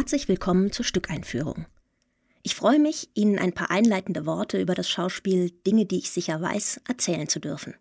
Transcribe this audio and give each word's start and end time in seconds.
Herzlich 0.00 0.28
willkommen 0.28 0.72
zur 0.72 0.86
Stückeinführung. 0.86 1.66
Ich 2.42 2.54
freue 2.54 2.78
mich, 2.78 3.10
Ihnen 3.12 3.38
ein 3.38 3.52
paar 3.52 3.70
einleitende 3.70 4.24
Worte 4.24 4.58
über 4.58 4.74
das 4.74 4.88
Schauspiel 4.88 5.50
Dinge, 5.50 5.84
die 5.84 5.98
ich 5.98 6.10
sicher 6.10 6.40
weiß, 6.40 6.80
erzählen 6.88 7.28
zu 7.28 7.38
dürfen. 7.38 7.74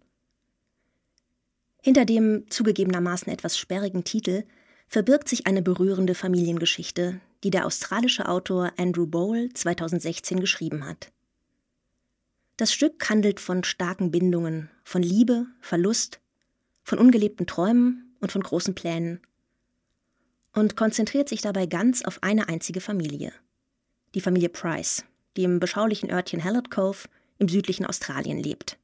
Hinter 1.82 2.04
dem 2.04 2.44
zugegebenermaßen 2.50 3.32
etwas 3.32 3.58
sperrigen 3.58 4.04
Titel 4.04 4.44
verbirgt 4.90 5.30
sich 5.30 5.48
eine 5.48 5.62
berührende 5.62 6.14
Familiengeschichte, 6.14 7.22
die 7.46 7.52
der 7.52 7.66
australische 7.66 8.28
Autor 8.28 8.74
Andrew 8.76 9.08
Bowl 9.08 9.48
2016 9.54 10.42
geschrieben 10.42 10.86
hat. 10.86 11.14
Das 12.58 12.74
Stück 12.74 13.10
handelt 13.10 13.40
von 13.40 13.64
starken 13.64 14.12
Bindungen, 14.12 14.70
von 14.84 15.04
Liebe, 15.04 15.46
Verlust, 15.62 16.20
von 16.84 17.00
ungelebten 17.00 17.48
Träumen 17.48 18.14
und 18.20 18.34
von 18.34 18.44
großen 18.44 18.76
Plänen 18.76 19.22
und 20.54 20.76
konzentriert 20.76 21.30
sich 21.30 21.42
dabei 21.42 21.66
ganz 21.66 22.04
auf 22.04 22.24
eine 22.24 22.50
einzige 22.50 22.82
Familie. 22.82 23.32
Die 24.16 24.22
Familie 24.22 24.50
Price, 24.50 25.06
die 25.38 25.44
im 25.44 25.60
beschaulichen 25.60 26.12
Örtchen 26.12 26.44
Hallett 26.44 26.72
Cove 26.72 27.08
im 27.38 27.48
südlichen 27.48 27.86
Australien 27.86 28.42
lebt. 28.42 28.78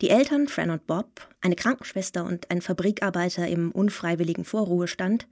Die 0.00 0.10
Eltern, 0.10 0.48
Fran 0.48 0.70
und 0.70 0.86
Bob, 0.86 1.28
eine 1.40 1.54
Krankenschwester 1.54 2.24
und 2.24 2.50
ein 2.50 2.60
Fabrikarbeiter 2.60 3.46
im 3.46 3.70
unfreiwilligen 3.70 4.44
Vorruhestand, 4.44 5.28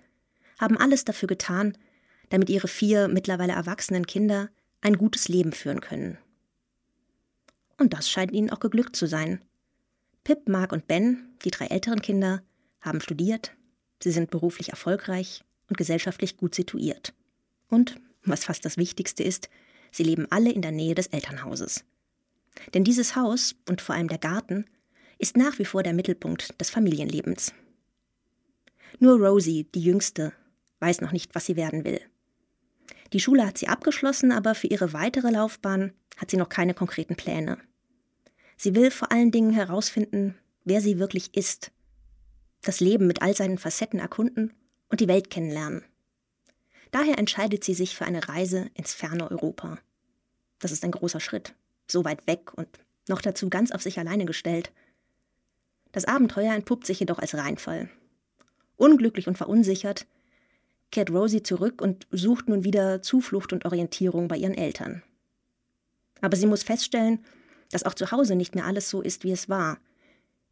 haben 0.59 0.77
alles 0.77 1.05
dafür 1.05 1.27
getan, 1.27 1.77
damit 2.29 2.51
ihre 2.51 2.69
vier 2.69 3.09
mittlerweile 3.09 3.53
erwachsenen 3.53 4.07
Kinder 4.07 4.51
ein 4.81 4.97
gutes 4.97 5.29
Leben 5.29 5.53
führen 5.53 5.81
können. 5.81 6.19
Und 7.79 7.95
das 7.95 8.11
scheint 8.11 8.33
ihnen 8.33 8.51
auch 8.51 8.61
geglückt 8.61 8.95
zu 8.95 9.07
sein. 9.07 9.43
Pip, 10.23 10.49
Mark 10.49 10.73
und 10.73 10.87
Ben, 10.87 11.35
die 11.45 11.51
drei 11.51 11.67
älteren 11.67 12.03
Kinder, 12.03 12.43
haben 12.81 13.01
studiert, 13.01 13.57
sie 14.03 14.11
sind 14.11 14.31
beruflich 14.31 14.71
erfolgreich 14.71 15.43
und 15.69 15.77
gesellschaftlich 15.77 16.37
gut 16.37 16.55
situiert. 16.55 17.15
Und, 17.69 17.97
was 18.25 18.45
fast 18.45 18.65
das 18.65 18.77
Wichtigste 18.77 19.23
ist, 19.23 19.49
sie 19.91 20.03
leben 20.03 20.27
alle 20.31 20.51
in 20.51 20.63
der 20.63 20.73
Nähe 20.73 20.95
des 20.95 21.09
Elternhauses. 21.09 21.85
Denn 22.75 22.85
dieses 22.85 23.17
Haus 23.17 23.55
und 23.69 23.81
vor 23.81 23.95
allem 23.95 24.09
der 24.09 24.19
Garten 24.19 24.67
ist 25.19 25.37
nach 25.37 25.59
wie 25.59 25.65
vor 25.65 25.83
der 25.83 25.93
Mittelpunkt 25.93 26.61
des 26.61 26.71
Familienlebens. 26.71 27.53
Nur 28.99 29.19
Rosie, 29.19 29.69
die 29.75 29.83
Jüngste, 29.83 30.33
weiß 30.81 31.01
noch 31.01 31.13
nicht, 31.13 31.35
was 31.35 31.47
sie 31.47 31.57
werden 31.57 31.85
will. 31.85 32.01
Die 33.13 33.21
Schule 33.21 33.47
hat 33.47 33.59
sie 33.59 33.69
abgeschlossen, 33.69 34.33
aber 34.33 34.55
für 34.55 34.67
ihre 34.67 34.93
weitere 34.93 35.31
Laufbahn 35.31 35.93
hat 36.17 36.31
sie 36.31 36.37
noch 36.37 36.49
keine 36.49 36.75
konkreten 36.75 37.17
Pläne. 37.17 37.59
Sie 38.57 38.75
will 38.75 38.91
vor 38.91 39.11
allen 39.11 39.31
Dingen 39.31 39.53
herausfinden, 39.53 40.37
wer 40.65 40.81
sie 40.81 40.99
wirklich 40.99 41.35
ist, 41.35 41.71
das 42.63 42.81
Leben 42.81 43.07
mit 43.07 43.23
all 43.23 43.35
seinen 43.35 43.59
Facetten 43.59 44.01
erkunden 44.01 44.53
und 44.89 45.01
die 45.01 45.09
Welt 45.09 45.31
kennenlernen. 45.31 45.85
Daher 46.91 47.19
entscheidet 47.19 47.65
sie 47.65 47.75
sich 47.75 47.95
für 47.95 48.05
eine 48.05 48.29
Reise 48.29 48.71
ins 48.75 48.95
ferne 48.95 49.31
Europa. 49.31 49.79
Das 50.59 50.73
ist 50.73 50.85
ein 50.85 50.91
großer 50.91 51.21
Schritt, 51.21 51.55
so 51.87 52.05
weit 52.05 52.27
weg 52.27 52.53
und 52.57 52.69
noch 53.09 53.23
dazu 53.23 53.49
ganz 53.49 53.71
auf 53.71 53.83
sich 53.83 53.99
alleine 53.99 54.25
gestellt. 54.25 54.73
Das 55.93 56.05
Abenteuer 56.05 56.55
entpuppt 56.55 56.87
sich 56.87 57.01
jedoch 57.01 57.19
als 57.19 57.35
Reinfall. 57.35 57.89
Unglücklich 58.77 59.29
und 59.29 59.37
verunsichert 59.37 60.07
kehrt 60.91 61.11
Rosie 61.11 61.43
zurück 61.43 61.81
und 61.81 62.07
sucht 62.11 62.49
nun 62.49 62.65
wieder 62.65 63.03
Zuflucht 63.03 63.53
und 63.53 63.65
Orientierung 63.65 64.29
bei 64.29 64.37
ihren 64.37 64.55
Eltern. 64.55 65.03
Aber 66.21 66.37
sie 66.37 66.47
muss 66.47 66.63
feststellen, 66.63 67.25
dass 67.71 67.85
auch 67.85 67.95
zu 67.95 68.11
Hause 68.11 68.35
nicht 68.35 68.55
mehr 68.55 68.67
alles 68.67 68.91
so 68.91 69.01
ist, 69.01 69.25
wie 69.25 69.33
es 69.33 69.49
war. 69.49 69.79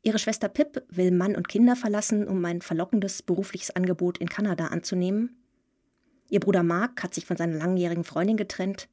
Ihre 0.03 0.19
Schwester 0.19 0.49
Pip 0.49 0.85
will 0.91 1.11
Mann 1.11 1.35
und 1.35 1.49
Kinder 1.49 1.77
verlassen, 1.77 2.27
um 2.27 2.45
ein 2.45 2.63
verlockendes 2.63 3.23
berufliches 3.23 3.71
Angebot 3.71 4.19
in 4.19 4.29
Kanada 4.29 4.67
anzunehmen. 4.67 5.37
Ihr 6.31 6.41
Bruder 6.41 6.63
Mark 6.63 7.03
hat 7.03 7.15
sich 7.15 7.27
von 7.27 7.37
seiner 7.37 7.57
langjährigen 7.57 8.05
Freundin 8.05 8.37
getrennt, 8.37 8.89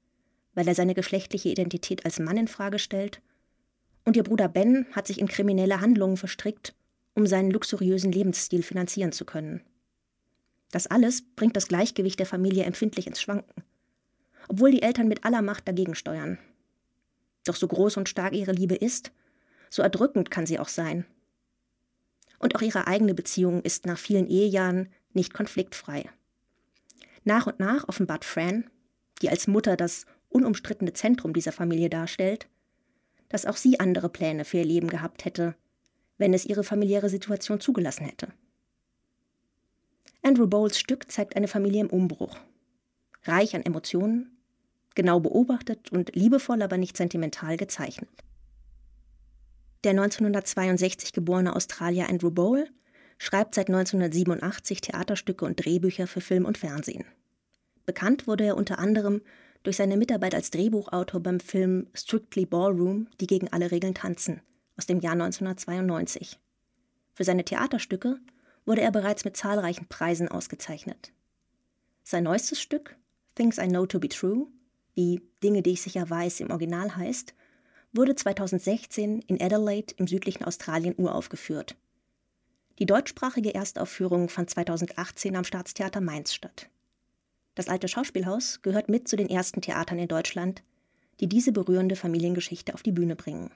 weil 0.53 0.67
er 0.67 0.75
seine 0.75 0.93
geschlechtliche 0.93 1.49
Identität 1.49 2.05
als 2.05 2.19
Mann 2.19 2.37
in 2.37 2.47
Frage 2.47 2.79
stellt. 2.79 3.21
Und 4.05 4.15
ihr 4.15 4.23
Bruder 4.23 4.47
Ben 4.47 4.85
hat 4.93 5.07
sich 5.07 5.19
in 5.19 5.27
kriminelle 5.27 5.81
Handlungen 5.81 6.17
verstrickt, 6.17 6.75
um 7.13 7.27
seinen 7.27 7.51
luxuriösen 7.51 8.11
Lebensstil 8.11 8.63
finanzieren 8.63 9.11
zu 9.11 9.25
können. 9.25 9.61
Das 10.71 10.87
alles 10.87 11.23
bringt 11.35 11.55
das 11.55 11.67
Gleichgewicht 11.67 12.19
der 12.19 12.25
Familie 12.25 12.63
empfindlich 12.63 13.07
ins 13.07 13.21
Schwanken, 13.21 13.63
obwohl 14.47 14.71
die 14.71 14.81
Eltern 14.81 15.07
mit 15.07 15.23
aller 15.23 15.41
Macht 15.41 15.67
dagegen 15.67 15.95
steuern. 15.95 16.39
Doch 17.45 17.55
so 17.55 17.67
groß 17.67 17.97
und 17.97 18.09
stark 18.09 18.33
ihre 18.33 18.51
Liebe 18.51 18.75
ist, 18.75 19.11
so 19.69 19.81
erdrückend 19.81 20.31
kann 20.31 20.45
sie 20.45 20.59
auch 20.59 20.67
sein. 20.67 21.05
Und 22.39 22.55
auch 22.55 22.61
ihre 22.61 22.87
eigene 22.87 23.13
Beziehung 23.13 23.61
ist 23.61 23.85
nach 23.85 23.97
vielen 23.97 24.27
Ehejahren 24.27 24.89
nicht 25.13 25.33
konfliktfrei. 25.33 26.09
Nach 27.23 27.47
und 27.47 27.59
nach 27.59 27.87
offenbart 27.87 28.25
Fran, 28.25 28.69
die 29.21 29.29
als 29.29 29.47
Mutter 29.47 29.77
das 29.77 30.05
unumstrittene 30.29 30.93
Zentrum 30.93 31.33
dieser 31.33 31.51
Familie 31.51 31.89
darstellt, 31.89 32.47
dass 33.29 33.45
auch 33.45 33.57
sie 33.57 33.79
andere 33.79 34.09
Pläne 34.09 34.45
für 34.45 34.57
ihr 34.57 34.65
Leben 34.65 34.89
gehabt 34.89 35.25
hätte, 35.25 35.55
wenn 36.17 36.33
es 36.33 36.45
ihre 36.45 36.63
familiäre 36.63 37.09
Situation 37.09 37.59
zugelassen 37.59 38.05
hätte. 38.05 38.27
Andrew 40.21 40.47
Bowles 40.47 40.79
Stück 40.79 41.11
zeigt 41.11 41.35
eine 41.35 41.47
Familie 41.47 41.81
im 41.81 41.89
Umbruch, 41.89 42.37
reich 43.23 43.55
an 43.55 43.63
Emotionen, 43.63 44.37
genau 44.95 45.19
beobachtet 45.19 45.91
und 45.91 46.15
liebevoll, 46.15 46.61
aber 46.61 46.77
nicht 46.77 46.97
sentimental 46.97 47.57
gezeichnet. 47.57 48.09
Der 49.85 49.91
1962 49.91 51.13
geborene 51.13 51.55
Australier 51.55 52.09
Andrew 52.09 52.31
Bowl 52.31 52.67
schreibt 53.19 53.53
seit 53.53 53.67
1987 53.67 54.81
Theaterstücke 54.81 55.45
und 55.45 55.63
Drehbücher 55.63 56.07
für 56.07 56.21
Film 56.21 56.45
und 56.45 56.57
Fernsehen. 56.57 57.05
Bekannt 57.85 58.25
wurde 58.25 58.45
er 58.45 58.57
unter 58.57 58.79
anderem 58.79 59.21
durch 59.61 59.77
seine 59.77 59.95
Mitarbeit 59.95 60.33
als 60.33 60.49
Drehbuchautor 60.49 61.19
beim 61.19 61.39
Film 61.39 61.85
Strictly 61.93 62.47
Ballroom, 62.47 63.09
die 63.21 63.27
gegen 63.27 63.53
alle 63.53 63.69
Regeln 63.69 63.93
tanzen, 63.93 64.41
aus 64.75 64.87
dem 64.87 65.01
Jahr 65.01 65.13
1992. 65.13 66.39
Für 67.13 67.23
seine 67.23 67.45
Theaterstücke 67.45 68.17
wurde 68.65 68.81
er 68.81 68.91
bereits 68.91 69.23
mit 69.23 69.37
zahlreichen 69.37 69.87
Preisen 69.87 70.29
ausgezeichnet. 70.29 71.11
Sein 72.01 72.23
neuestes 72.23 72.59
Stück, 72.59 72.95
Things 73.35 73.59
I 73.59 73.67
Know 73.67 73.85
to 73.85 73.99
Be 73.99 74.09
True, 74.09 74.47
wie 74.95 75.21
Dinge, 75.43 75.61
die 75.61 75.73
ich 75.73 75.83
sicher 75.83 76.09
weiß 76.09 76.39
im 76.39 76.49
Original 76.49 76.95
heißt, 76.95 77.35
wurde 77.95 78.15
2016 78.15 79.21
in 79.21 79.41
Adelaide 79.41 79.93
im 79.97 80.07
südlichen 80.07 80.43
Australien 80.43 80.95
uraufgeführt. 80.97 81.75
Die 82.79 82.85
deutschsprachige 82.85 83.55
Erstaufführung 83.55 84.27
fand 84.27 84.49
2018 84.49 85.35
am 85.35 85.43
Staatstheater 85.43 86.01
Mainz 86.01 86.33
statt. 86.33 86.69
Das 87.55 87.69
alte 87.69 87.87
Schauspielhaus 87.87 88.61
gehört 88.61 88.89
mit 88.89 89.07
zu 89.07 89.15
den 89.15 89.29
ersten 89.29 89.61
Theatern 89.61 89.97
in 89.97 90.09
Deutschland, 90.09 90.63
die 91.21 91.27
diese 91.27 91.53
berührende 91.53 91.95
Familiengeschichte 91.95 92.73
auf 92.73 92.83
die 92.83 92.91
Bühne 92.91 93.15
bringen. 93.15 93.51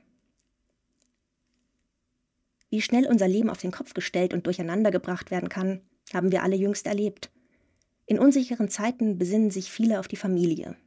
Wie 2.70 2.82
schnell 2.82 3.08
unser 3.08 3.28
Leben 3.28 3.50
auf 3.50 3.58
den 3.58 3.72
Kopf 3.72 3.94
gestellt 3.94 4.34
und 4.34 4.46
durcheinandergebracht 4.46 5.32
werden 5.32 5.50
kann, 5.50 5.82
haben 6.14 6.32
wir 6.32 6.44
alle 6.44 6.56
jüngst 6.56 6.88
erlebt. 6.88 7.30
In 8.06 8.20
unsicheren 8.20 8.70
Zeiten 8.70 9.18
besinnen 9.18 9.52
sich 9.52 9.70
viele 9.70 10.00
auf 10.00 10.08
die 10.08 10.16
Familie, 10.16 10.78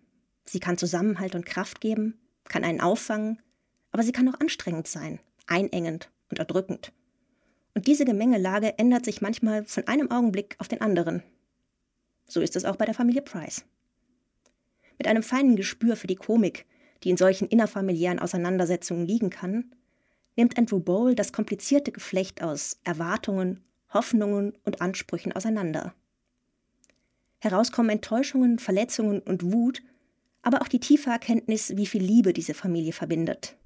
Sie 0.44 0.60
kann 0.60 0.78
Zusammenhalt 0.78 1.34
und 1.34 1.46
Kraft 1.46 1.80
geben, 1.80 2.18
kann 2.52 2.64
einen 2.64 2.80
auffangen, 2.80 3.40
aber 3.90 4.02
sie 4.02 4.12
kann 4.12 4.28
auch 4.28 4.38
anstrengend 4.38 4.86
sein, 4.86 5.18
einengend 5.46 6.10
und 6.30 6.38
erdrückend. 6.38 6.92
Und 7.74 7.86
diese 7.86 8.04
Gemengelage 8.04 8.78
ändert 8.78 9.04
sich 9.04 9.22
manchmal 9.22 9.64
von 9.64 9.88
einem 9.88 10.10
Augenblick 10.10 10.56
auf 10.58 10.68
den 10.68 10.82
anderen. 10.82 11.22
So 12.28 12.40
ist 12.40 12.54
es 12.54 12.64
auch 12.64 12.76
bei 12.76 12.84
der 12.84 12.94
Familie 12.94 13.22
Price. 13.22 13.64
Mit 14.98 15.06
einem 15.06 15.22
feinen 15.22 15.56
Gespür 15.56 15.96
für 15.96 16.06
die 16.06 16.16
Komik, 16.16 16.66
die 17.02 17.10
in 17.10 17.16
solchen 17.16 17.48
innerfamiliären 17.48 18.18
Auseinandersetzungen 18.18 19.06
liegen 19.06 19.30
kann, 19.30 19.74
nimmt 20.36 20.58
Andrew 20.58 20.78
Bowl 20.78 21.14
das 21.14 21.32
komplizierte 21.32 21.90
Geflecht 21.90 22.42
aus 22.42 22.78
Erwartungen, 22.84 23.64
Hoffnungen 23.92 24.56
und 24.64 24.80
Ansprüchen 24.80 25.32
auseinander. 25.32 25.94
Heraus 27.40 27.72
kommen 27.72 27.90
Enttäuschungen, 27.90 28.58
Verletzungen 28.58 29.20
und 29.20 29.52
Wut, 29.52 29.82
aber 30.42 30.60
auch 30.60 30.68
die 30.68 30.80
tiefe 30.80 31.10
Erkenntnis, 31.10 31.76
wie 31.76 31.86
viel 31.86 32.02
Liebe 32.02 32.32
diese 32.32 32.54
Familie 32.54 32.92
verbindet. 32.92 33.56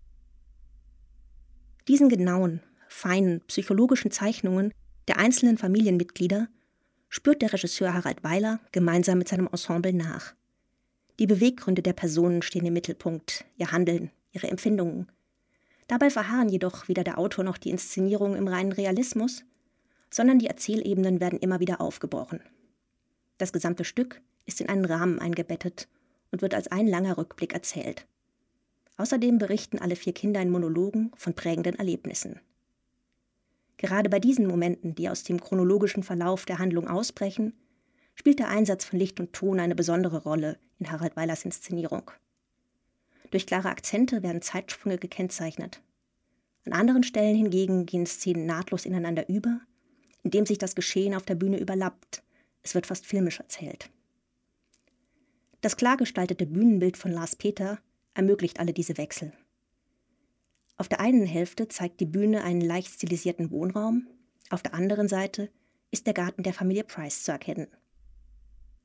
Diesen 1.88 2.08
genauen, 2.08 2.61
feinen, 2.88 3.40
psychologischen 3.46 4.11
Zeichnungen 4.11 4.73
der 5.08 5.19
einzelnen 5.19 5.56
Familienmitglieder 5.56 6.49
spürt 7.08 7.43
der 7.43 7.52
Regisseur 7.52 7.94
Harald 7.94 8.23
Weiler 8.25 8.61
gemeinsam 8.73 9.19
mit 9.19 9.28
seinem 9.28 9.46
Ensemble 9.46 9.93
nach. 9.93 10.34
Die 11.19 11.26
Beweggründe 11.26 11.82
der 11.82 11.94
Personen 11.94 12.43
stehen 12.43 12.67
im 12.67 12.75
Mittelpunkt, 12.75 13.44
ihr 13.56 13.73
Handeln, 13.73 14.11
ihre 14.32 14.49
Empfindungen. 14.49 15.11
Dabei 15.87 16.11
verharren 16.11 16.49
jedoch 16.49 16.88
weder 16.88 17.05
der 17.05 17.19
Autor 17.19 17.44
noch 17.44 17.56
die 17.56 17.70
Inszenierung 17.70 18.34
im 18.34 18.49
reinen 18.49 18.73
Realismus, 18.73 19.44
sondern 20.11 20.38
die 20.38 20.49
Erzählebenen 20.49 21.20
werden 21.20 21.38
immer 21.38 21.61
wieder 21.61 21.81
aufgebrochen. 21.81 22.40
Das 23.38 23.52
gesamte 23.52 23.84
Stück 23.84 24.20
ist 24.44 24.61
in 24.61 24.69
einen 24.69 24.84
Rahmen 24.84 25.20
eingebettet 25.20 25.88
und 26.31 26.43
wird 26.43 26.55
als 26.55 26.69
ein 26.69 26.87
langer 26.87 27.19
Rückblick 27.19 27.52
erzählt. 27.52 28.06
Außerdem 28.96 29.38
berichten 29.38 29.78
alle 29.78 29.96
vier 29.96 30.14
Kinder 30.14 30.40
in 30.40 30.50
Monologen 30.50 31.12
von 31.17 31.34
prägenden 31.34 31.76
Erlebnissen. 31.76 32.40
Gerade 33.76 34.08
bei 34.08 34.20
diesen 34.20 34.46
Momenten, 34.46 34.94
die 34.94 35.08
aus 35.08 35.23
dem 35.23 35.40
chronologischen 35.40 36.02
Verlauf 36.02 36.46
der 36.46 36.58
Handlung 36.58 36.88
ausbrechen, 36.88 37.52
spielt 38.14 38.38
der 38.38 38.49
Einsatz 38.49 38.84
von 38.84 38.99
Licht 38.99 39.20
und 39.20 39.32
Ton 39.34 39.61
eine 39.61 39.75
besondere 39.75 40.23
Rolle 40.23 40.58
in 40.78 40.90
Harald 40.90 41.17
Weilers 41.17 41.44
Inszenierung. 41.44 42.11
Durch 43.31 43.46
klare 43.46 43.69
Akzente 43.69 44.23
werden 44.23 44.40
Zeitsprünge 44.40 44.99
gekennzeichnet. 44.99 45.82
An 46.64 46.73
anderen 46.73 47.02
Stellen 47.02 47.37
hingegen 47.37 47.84
gehen 47.87 48.06
Szenen 48.06 48.46
nahtlos 48.46 48.87
ineinander 48.87 49.28
über, 49.28 49.61
indem 50.23 50.46
sich 50.46 50.58
das 50.58 50.75
Geschehen 50.75 51.14
auf 51.14 51.25
der 51.25 51.34
Bühne 51.34 51.61
überlappt. 51.61 52.23
Es 52.62 52.75
wird 52.75 52.87
fast 52.87 53.06
filmisch 53.06 53.38
erzählt. 53.38 53.90
Das 55.66 55.76
klar 55.76 55.96
gestaltete 55.96 56.46
Bühnenbild 56.46 56.96
von 56.96 57.10
Lars 57.10 57.34
Peter 57.34 57.80
ermöglicht 58.14 58.60
alle 58.60 58.72
diese 58.72 58.98
Wechsel. 58.98 59.32
Auf 60.76 60.86
der 60.86 61.00
einen 61.00 61.26
Hälfte 61.26 61.66
zeigt 61.66 61.98
die 61.98 62.06
Bühne 62.06 62.44
einen 62.44 62.60
leicht 62.60 62.94
stilisierten 62.94 63.50
Wohnraum, 63.50 64.06
auf 64.50 64.62
der 64.62 64.74
anderen 64.74 65.08
Seite 65.08 65.50
ist 65.90 66.06
der 66.06 66.14
Garten 66.14 66.44
der 66.44 66.54
Familie 66.54 66.84
Price 66.84 67.24
zu 67.24 67.32
erkennen. 67.32 67.66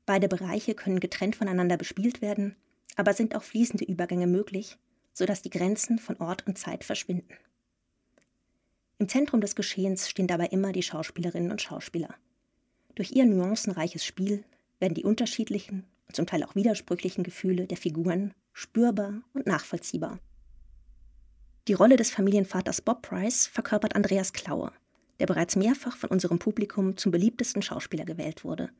Beide 0.06 0.26
Bereiche 0.26 0.74
können 0.74 0.98
getrennt 0.98 1.36
voneinander 1.36 1.76
bespielt 1.76 2.20
werden, 2.20 2.56
aber 2.96 3.12
sind 3.14 3.36
auch 3.36 3.44
fließende 3.44 3.84
Übergänge 3.84 4.26
möglich, 4.26 4.76
sodass 5.12 5.40
die 5.40 5.50
Grenzen 5.50 6.00
von 6.00 6.16
Ort 6.16 6.48
und 6.48 6.58
Zeit 6.58 6.82
verschwinden. 6.82 7.36
Im 8.98 9.08
Zentrum 9.08 9.40
des 9.40 9.54
Geschehens 9.54 10.10
stehen 10.10 10.26
dabei 10.26 10.46
immer 10.46 10.72
die 10.72 10.82
Schauspielerinnen 10.82 11.52
und 11.52 11.62
Schauspieler. 11.62 12.12
Durch 12.96 13.12
ihr 13.12 13.24
nuancenreiches 13.24 14.04
Spiel 14.04 14.42
werden 14.80 14.94
die 14.94 15.04
unterschiedlichen 15.04 15.86
zum 16.12 16.26
Teil 16.26 16.44
auch 16.44 16.54
widersprüchlichen 16.54 17.24
Gefühle 17.24 17.66
der 17.66 17.76
Figuren 17.76 18.34
spürbar 18.52 19.22
und 19.32 19.46
nachvollziehbar. 19.46 20.18
Die 21.68 21.74
Rolle 21.74 21.96
des 21.96 22.10
Familienvaters 22.10 22.80
Bob 22.80 23.02
Price 23.02 23.46
verkörpert 23.46 23.94
Andreas 23.94 24.32
Klaue, 24.32 24.72
der 25.20 25.26
bereits 25.26 25.56
mehrfach 25.56 25.96
von 25.96 26.10
unserem 26.10 26.38
Publikum 26.38 26.96
zum 26.96 27.12
beliebtesten 27.12 27.62
Schauspieler 27.62 28.04
gewählt 28.04 28.44
wurde. 28.44 28.70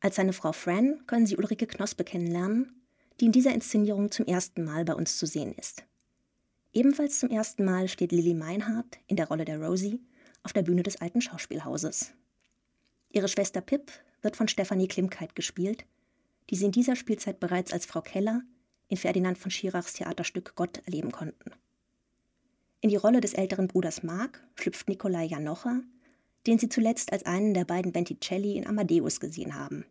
Als 0.00 0.16
seine 0.16 0.32
Frau 0.32 0.52
Fran 0.52 1.02
können 1.06 1.26
Sie 1.26 1.36
Ulrike 1.36 1.66
Knospe 1.66 2.04
kennenlernen, 2.04 2.82
die 3.18 3.26
in 3.26 3.32
dieser 3.32 3.54
Inszenierung 3.54 4.10
zum 4.10 4.26
ersten 4.26 4.62
Mal 4.62 4.84
bei 4.84 4.94
uns 4.94 5.16
zu 5.16 5.26
sehen 5.26 5.54
ist. 5.54 5.84
Ebenfalls 6.72 7.20
zum 7.20 7.30
ersten 7.30 7.64
Mal 7.64 7.88
steht 7.88 8.12
Lily 8.12 8.34
Meinhardt 8.34 8.98
in 9.06 9.16
der 9.16 9.28
Rolle 9.28 9.46
der 9.46 9.58
Rosie 9.58 10.00
auf 10.42 10.52
der 10.52 10.62
Bühne 10.62 10.82
des 10.82 11.00
alten 11.00 11.22
Schauspielhauses. 11.22 12.12
Ihre 13.08 13.28
Schwester 13.28 13.62
Pip 13.62 13.90
wird 14.20 14.36
von 14.36 14.48
Stefanie 14.48 14.88
Klimkeit 14.88 15.34
gespielt, 15.34 15.86
die 16.50 16.56
Sie 16.56 16.66
in 16.66 16.72
dieser 16.72 16.96
Spielzeit 16.96 17.40
bereits 17.40 17.72
als 17.72 17.86
Frau 17.86 18.00
Keller 18.00 18.42
in 18.88 18.96
Ferdinand 18.96 19.38
von 19.38 19.50
Schirachs 19.50 19.94
Theaterstück 19.94 20.54
Gott 20.54 20.80
erleben 20.86 21.12
konnten. 21.12 21.52
In 22.80 22.90
die 22.90 22.96
Rolle 22.96 23.20
des 23.20 23.34
älteren 23.34 23.68
Bruders 23.68 24.02
Mark 24.02 24.46
schlüpft 24.54 24.88
Nikolai 24.88 25.24
Janocha, 25.24 25.80
den 26.46 26.58
sie 26.58 26.68
zuletzt 26.68 27.12
als 27.12 27.26
einen 27.26 27.54
der 27.54 27.64
beiden 27.64 27.92
Benticelli 27.92 28.56
in 28.56 28.66
Amadeus 28.66 29.18
gesehen 29.18 29.54
haben. 29.54 29.84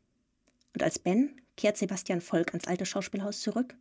Und 0.73 0.83
als 0.83 0.99
Ben 0.99 1.41
kehrt 1.57 1.77
Sebastian 1.77 2.21
Volk 2.21 2.49
ans 2.49 2.67
alte 2.67 2.85
Schauspielhaus 2.85 3.41
zurück, 3.41 3.75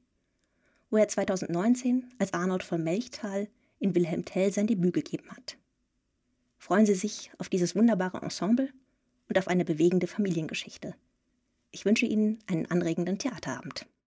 wo 0.90 0.96
er 0.96 1.08
2019 1.08 2.12
als 2.18 2.32
Arnold 2.32 2.62
von 2.62 2.82
Melchthal 2.82 3.48
in 3.78 3.94
Wilhelm 3.94 4.24
Tell 4.24 4.52
sein 4.52 4.66
Debüt 4.66 4.94
gegeben 4.94 5.30
hat. 5.30 5.56
Freuen 6.56 6.86
Sie 6.86 6.94
sich 6.94 7.30
auf 7.38 7.48
dieses 7.48 7.76
wunderbare 7.76 8.22
Ensemble 8.22 8.70
und 9.28 9.38
auf 9.38 9.48
eine 9.48 9.64
bewegende 9.64 10.06
Familiengeschichte. 10.06 10.94
Ich 11.74 11.84
wünsche 11.84 12.06
Ihnen 12.06 12.38
einen 12.46 12.70
anregenden 12.70 13.18
Theaterabend. 13.18 13.84